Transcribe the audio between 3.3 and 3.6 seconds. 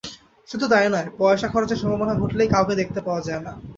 না।